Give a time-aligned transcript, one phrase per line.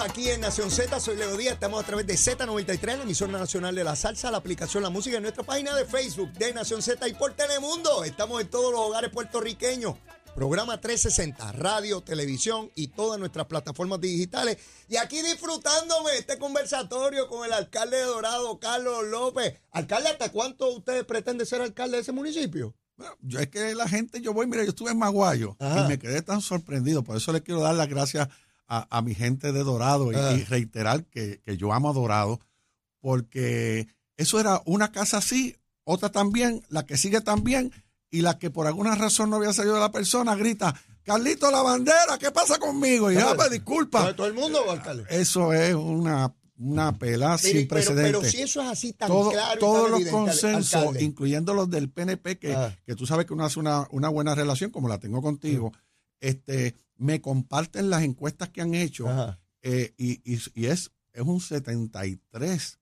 [0.00, 3.74] aquí en Nación Z, soy Leo Díaz, estamos a través de Z93, la emisora nacional
[3.74, 7.06] de la salsa, la aplicación La Música en nuestra página de Facebook de Nación Z
[7.06, 8.02] y por Telemundo.
[8.04, 9.96] Estamos en todos los hogares puertorriqueños.
[10.34, 14.56] Programa 360, radio, televisión y todas nuestras plataformas digitales.
[14.88, 19.60] Y aquí disfrutándome este conversatorio con el alcalde de Dorado, Carlos López.
[19.70, 22.74] Alcalde, ¿hasta cuánto usted pretende ser alcalde de ese municipio?
[22.96, 25.84] Bueno, yo es que la gente, yo voy, mira, yo estuve en Maguayo Ajá.
[25.84, 27.02] y me quedé tan sorprendido.
[27.02, 28.28] Por eso le quiero dar las gracias
[28.70, 30.32] a, a mi gente de Dorado y, Ah.
[30.32, 32.40] y reiterar que, que yo amo a Dorado,
[33.00, 37.72] porque eso era una casa así, otra también, la que sigue también,
[38.10, 41.62] y la que por alguna razón no había salido de la persona grita, Carlito la
[41.62, 43.10] bandera, ¿qué pasa conmigo?
[43.10, 44.06] Y yo, ah, pues, disculpa.
[44.06, 44.60] ¿De todo el mundo?
[45.08, 48.12] Eso es una, una Mire, sin precedentes.
[48.20, 51.02] pero si eso es así tan Todo- claro todos tan los evidente, consensos, alcalde.
[51.02, 52.76] incluyendo los del PNP, que, Ah.
[52.84, 55.72] que tú sabes que uno hace una, una buena relación, como la tengo contigo,
[56.20, 59.06] este, me comparten las encuestas que han hecho
[59.62, 62.78] eh, y, y- y es, es un 73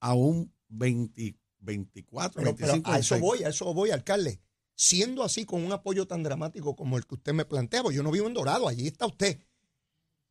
[0.00, 2.90] a un 20, 24, Pero, pero 25.
[2.90, 3.20] a eso 26.
[3.20, 4.40] voy, a eso voy, alcalde.
[4.74, 8.10] Siendo así, con un apoyo tan dramático como el que usted me plantea, yo no
[8.10, 9.38] vivo en Dorado, allí está usted.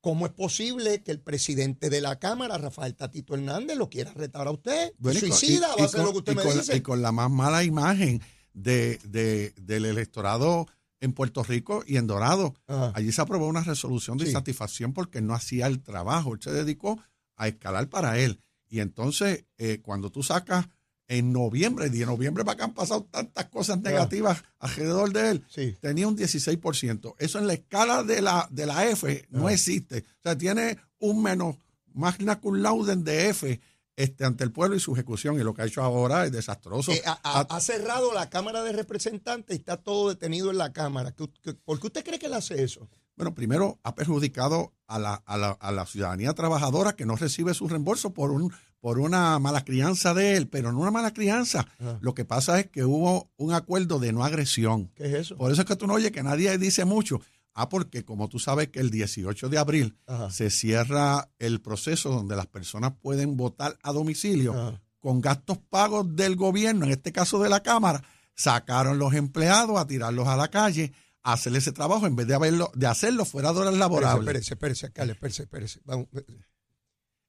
[0.00, 4.46] ¿Cómo es posible que el presidente de la Cámara, Rafael Tatito Hernández, lo quiera retar
[4.46, 4.94] a usted?
[4.98, 6.76] Bueno, Suicida, y- va a con- lo que usted me con dice.
[6.76, 8.22] y con la más mala imagen
[8.54, 10.66] de, de- del electorado
[11.00, 12.54] en Puerto Rico y en Dorado.
[12.66, 12.92] Ajá.
[12.94, 14.30] Allí se aprobó una resolución de Sí.
[14.30, 16.34] insatisfacción porque no hacía el trabajo.
[16.34, 17.00] Él se dedicó
[17.36, 18.40] a escalar para él.
[18.68, 20.66] Y entonces, eh, cuando tú sacas
[21.06, 25.74] en noviembre, en noviembre para que han pasado tantas cosas negativas alrededor de él, Sí.
[25.80, 27.14] tenía un 16%.
[27.18, 29.52] Eso en la escala de la, de la F no Ah.
[29.54, 30.04] existe.
[30.18, 31.56] O sea, tiene un menos
[31.94, 33.58] magna cum laude de F
[33.98, 35.38] este, ante el pueblo y su ejecución.
[35.38, 36.92] Y lo que ha hecho ahora es desastroso.
[36.92, 41.12] Eh, ha, ha- cerrado la Cámara de Representantes y está todo detenido en la Cámara.
[41.12, 42.88] ¿Qué- qué- ¿Por qué usted cree que él hace eso?
[43.16, 47.52] Bueno, primero ha perjudicado a la, a la- a la ciudadanía trabajadora que no recibe
[47.54, 51.66] su reembolso por un por una mala crianza de él, pero no una mala crianza.
[51.80, 51.98] Ajá.
[52.00, 54.92] Lo que pasa es que hubo un acuerdo de no agresión.
[54.94, 55.36] ¿Qué es eso?
[55.36, 57.20] Por eso es que tú no oyes que nadie dice mucho.
[57.60, 60.30] Ah, porque como tú sabes que el 18 de abril Ajá.
[60.30, 64.80] se cierra el proceso donde las personas pueden votar a domicilio Ajá.
[65.00, 68.04] con gastos pagos del gobierno, en este caso de la Cámara,
[68.36, 70.92] sacaron los empleados a tirarlos a la calle,
[71.24, 74.28] a hacer ese trabajo en vez de, haberlo, de hacerlo fuera de horas laborables.
[74.28, 75.80] Espérese, espérese, alcalde, espérese, espérese.
[75.84, 76.06] Vamos,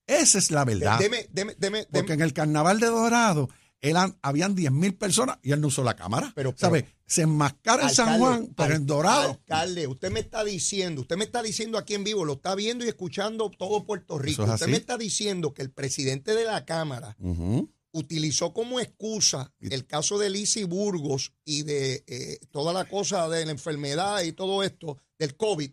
[0.06, 1.00] Esa es la verdad.
[1.00, 3.50] Deme, deme, deme, Porque en el carnaval de Dorado
[3.81, 6.31] eran, habían 10 mil personas y él no usó la cámara.
[6.35, 6.85] Pero- ¿Sabes?
[7.06, 9.31] Se enmascara en San Juan, pero en Dorado.
[9.31, 12.85] Alcalde, usted me está diciendo, usted me está diciendo aquí en vivo, lo está viendo
[12.85, 14.44] y escuchando todo Puerto Rico.
[14.44, 17.18] es usted me está diciendo que el presidente de la Cámara
[17.91, 23.45] utilizó como excusa el caso de Lisi Burgos y de eh, toda la cosa de
[23.45, 25.72] la enfermedad y todo esto del COVID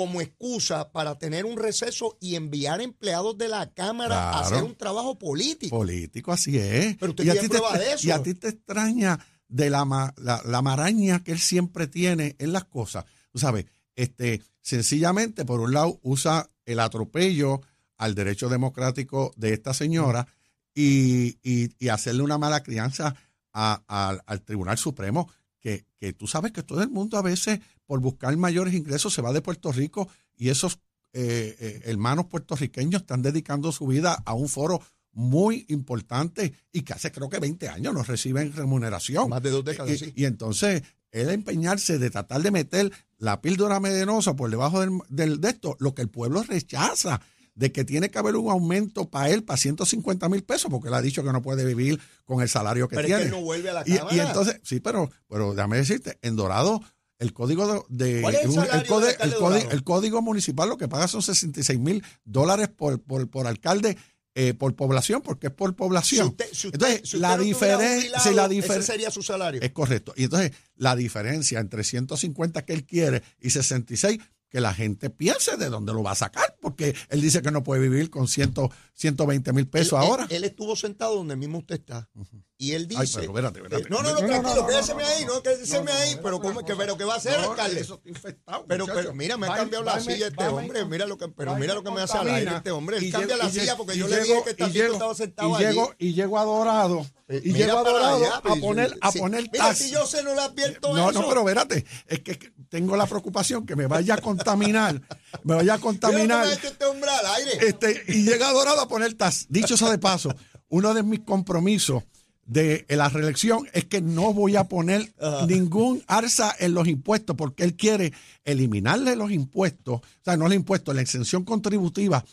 [0.00, 4.74] como excusa para tener un receso y enviar empleados de la Cámara a hacer un
[4.74, 5.76] trabajo político.
[5.76, 6.96] Político, así es.
[6.96, 8.06] Pero usted y, a ti te, prueba de eso.
[8.08, 9.84] y a ti te extraña de la,
[10.16, 13.04] la, la maraña que él siempre tiene en las cosas.
[13.30, 17.60] Tú sabes, este, sencillamente, por un lado, usa el atropello
[17.98, 20.26] al derecho democrático de esta señora
[20.74, 23.14] y, y- y hacerle una mala crianza
[23.52, 25.30] a- a- al Tribunal Supremo,
[25.60, 29.20] que, que tú sabes que todo el mundo a veces, por buscar mayores ingresos, se
[29.20, 30.78] va de Puerto Rico y esos
[31.12, 34.80] eh, eh, hermanos puertorriqueños están dedicando su vida a un foro
[35.10, 39.28] muy importante y que hace creo que 20 años no reciben remuneración.
[39.28, 40.12] Más de dos décadas, Y, sí.
[40.14, 45.40] y entonces, él empeñarse de tratar de meter la píldora medenosa por debajo del, del-
[45.40, 47.20] de esto, lo que el pueblo rechaza,
[47.56, 50.94] de que tiene que haber un aumento para él para 150 mil pesos, porque él
[50.94, 53.40] ha dicho que no puede vivir con el salario que Pero es que él no
[53.40, 56.80] vuelve a la Y- y, entonces, sí, pero, pero déjame decirte, en Dorado,
[57.20, 59.70] el código de, de- ¿Cuál es el un- código- el código- Dorado?
[59.70, 63.96] el código municipal lo que paga son 66 mil dólares por, por, por alcalde
[64.34, 66.28] eh, por población, porque es por Si población.
[66.28, 69.60] usted, si usted- entonces, si la no diferencia, jubilado, la diferencia sería su salario.
[69.60, 70.14] es correcto.
[70.16, 74.18] Y entonces, la diferencia entre 150 que él quiere y 66,
[74.50, 77.62] que la gente piense de dónde lo va a sacar, porque él dice que no
[77.62, 80.26] puede vivir con ciento, 120 mil pesos Él- él- ahora.
[80.28, 82.10] Él, estuvo sentado donde mismo usted está.
[82.58, 83.00] Y él dice.
[83.00, 83.84] Ay, pero espérate, espérate.
[83.84, 86.14] Eh, no, no, no, tranquilo, quédeseme no, ahí, no, no, quédeseme ahí.
[86.16, 87.80] no, pero, no, ¿cómo, que, pero ¿qué va a hacer, No, alcalde?
[87.80, 90.84] eso está infectado, Pero, pero mira, me ha cambiado la silla este hombre.
[90.84, 92.98] Mira lo que, pero mira lo que me hace al aire este hombre.
[92.98, 96.38] Él cambia la silla porque yo le dije que llego- estaba sentado llego, y llego
[96.38, 97.00] a Dorado.
[97.00, 99.18] Eh, Y mira llego a Dorado allá, a pues, poner, a sí.
[99.20, 101.22] poner Mira, si yo se no le advierto No, eso.
[101.22, 105.00] no, pero espérate, es que tengo la preocupación que me vaya a contaminar,
[105.44, 106.46] me vaya a contaminar.
[106.50, 107.68] este hombre al aire.
[107.68, 109.46] Este, y llega Dorado a poner tas.
[109.48, 110.34] Dicho sea de paso,
[110.68, 112.02] uno de mis compromisos
[112.46, 115.12] de la reelección es que no voy a poner
[115.46, 118.12] ningún arsa en los impuestos, porque él quiere
[118.44, 122.24] eliminarle los impuestos, o sea, no los impuestos, la exención contributiva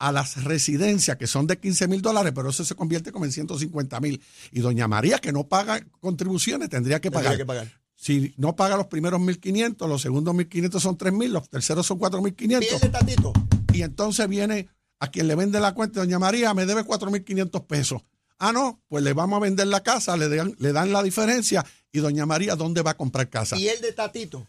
[0.00, 3.32] a las residencias que son de 15 mil dólares, pero eso se convierte como en
[3.32, 4.20] 150 mil.
[4.50, 7.38] Y doña María, que no paga contribuciones, tendría que Tendría pagar.
[7.38, 7.80] que pagar.
[7.94, 12.58] Si no paga los primeros 1.500, los segundos 1.500 son 3.000, los terceros son 4.500.
[12.60, 13.32] Pierde Tatito.
[13.74, 14.68] Y entonces viene
[15.00, 18.02] a quien le vende la cuenta, doña María, me debe 4.500 pesos.
[18.38, 21.62] Ah, no, pues le vamos a vender la casa, le dan, le dan la diferencia
[21.92, 23.58] y doña María, ¿dónde va a comprar casa?
[23.58, 24.48] Y el de Tatito.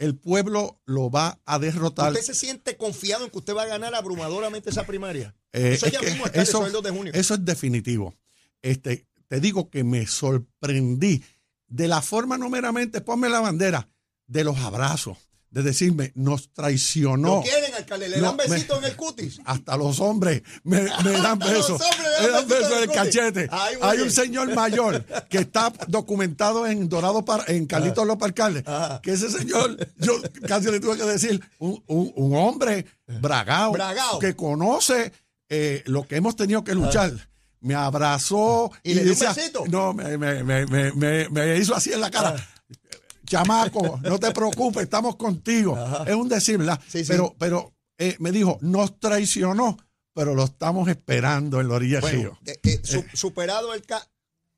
[0.00, 2.12] El pueblo lo va a derrotar.
[2.12, 5.36] ¿Usted se siente confiado en que usted va a ganar abrumadoramente esa primaria?
[5.52, 7.12] Eh, eso es ya mismo está eso, el 2 de junio.
[7.14, 8.14] eso es definitivo.
[8.62, 11.22] Este, te digo que me sorprendí
[11.68, 13.90] de la forma no meramente, ponme la bandera,
[14.26, 15.18] de los abrazos,
[15.50, 17.36] de decirme, nos traicionó.
[17.36, 18.08] ¿Lo quieren, alcalde?
[18.08, 19.40] ¿Le No, dan besitos me- en el cutis?
[19.44, 21.80] Hasta los hombres me, me dan besos.
[22.22, 23.48] Me dan besitos besos en el cachete.
[23.50, 24.08] Ay, Hay bien.
[24.08, 29.00] un señor mayor que está documentado en Dorado, Par- en Carlitos López Alcalde, Ajá.
[29.02, 30.14] que ese señor, yo
[30.48, 34.18] casi le tuve que decir, un, un- un hombre bragado, Bragao.
[34.18, 35.12] que conoce
[35.48, 37.12] eh, lo que hemos tenido que luchar.
[37.62, 39.64] Me abrazó ¿Y le dio un decía- besito?
[39.68, 42.34] No, me, me- me- me- me- me hizo así en la cara.
[43.30, 45.78] Chamaco, no te preocupes, estamos contigo.
[46.06, 46.80] Es un decir, ¿verdad?
[46.88, 47.12] Sí, sí.
[47.12, 49.76] Pero, pero eh, me dijo, nos traicionó,
[50.12, 52.38] pero lo estamos esperando en la orilla del río.
[52.42, 54.04] Bueno, eh, eh, su- superado el ca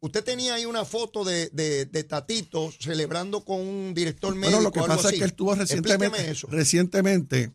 [0.04, 4.56] Usted tenía ahí una foto de, de, de Tatito celebrando con un director médico.
[4.56, 5.14] Bueno, lo que o algo pasa así.
[5.16, 6.48] es que él estuvo recientemente, eso.
[6.50, 7.52] recientemente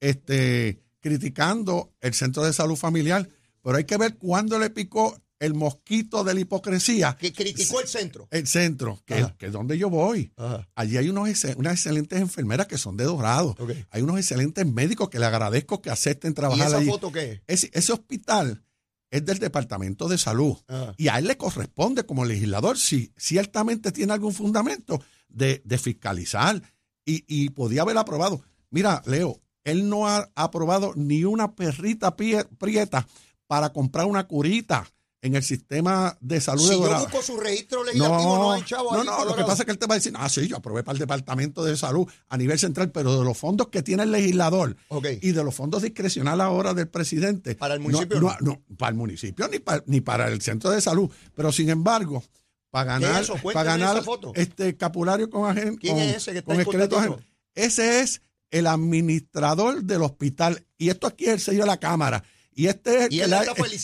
[0.00, 3.28] este, criticando el centro de salud familiar,
[3.62, 7.16] pero hay que ver cuándo le picó el mosquito de la hipocresía.
[7.18, 8.28] Que criticó el centro.
[8.30, 10.32] El centro, que, es donde yo voy.
[10.36, 10.68] Ajá.
[10.74, 13.56] Allí hay unos, unas excelentes enfermeras que son de Dorado.
[13.58, 13.72] Ok.
[13.90, 16.88] Hay unos excelentes médicos que le agradezco que acepten ¿Y trabajar esa allí.
[16.88, 17.64] foto qué es?
[17.64, 18.62] Ese, ese hospital
[19.10, 20.56] es del Departamento de Salud.
[20.68, 20.94] Ajá.
[20.98, 26.62] Y a él le corresponde como legislador, si ciertamente tiene algún fundamento, de, de fiscalizar.
[27.06, 28.42] Y, y podía haber aprobado.
[28.68, 33.08] Mira, Leo, él no ha aprobado ni una perrita prieta
[33.46, 34.86] para comprar una curita
[35.22, 37.04] en el sistema de salud Si de yo Dorado.
[37.04, 39.72] busco su registro legislativo, no, hay chavo no, no, en lo que pasa es que
[39.72, 42.36] él te va a decir, ah, sí, yo aprobé para el Departamento de Salud a
[42.38, 45.06] nivel central, pero de los fondos que tiene el legislador Ok.
[45.20, 47.54] y de los fondos discrecionales ahora del presidente.
[47.54, 48.62] ¿Para el no- municipio No, no?
[48.68, 51.10] no, para el municipio ni para, ni para el centro de salud.
[51.34, 52.24] Pero sin embargo,
[52.70, 53.34] para ¿Qué es ganar, eso?
[53.52, 54.02] para ganar
[54.36, 57.16] este escapulario con agen- ¿Quién con- es ese que está con esqueleto agen-
[57.54, 60.64] Ese es el administrador del hospital.
[60.78, 62.24] Y esto aquí es el sello de la Cámara.
[62.54, 63.26] Y este es el Y que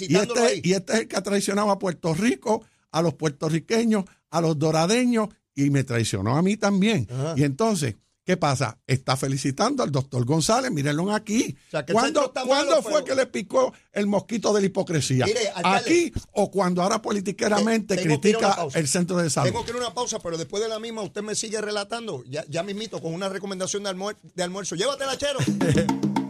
[0.08, 4.04] y este- y este es el que ha traicionado a Puerto Rico, a los puertorriqueños,
[4.30, 7.06] a los doradeños y me traicionó a mí también.
[7.10, 7.34] Ajá.
[7.36, 8.78] Y entonces, ¿qué pasa?
[8.86, 11.56] Está felicitando al doctor González, mírenlo aquí.
[11.68, 14.66] O sea, ¿Cuándo, está ¿cuándo malo, fue pero- que le picó el mosquito de la
[14.66, 15.24] hipocresía?
[15.26, 15.50] Mire.
[15.54, 19.50] ¿Aquí o cuando ahora politiqueramente tengo critica el centro de salud?
[19.50, 22.24] Tengo que ir a una pausa, pero después de la misma usted me sigue relatando.
[22.28, 24.74] Ya, ya mismito con una recomendación de, almuer- de almuerzo.
[24.74, 25.38] Llévatela, chero.